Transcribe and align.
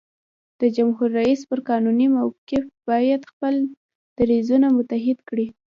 د 0.61 0.63
جمهور 0.75 1.09
رئیس 1.19 1.41
پر 1.49 1.59
قانوني 1.69 2.07
موقف 2.17 2.63
باید 2.89 3.21
خپل 3.31 3.55
دریځونه 4.17 4.67
متحد 4.77 5.17
کړي. 5.29 5.47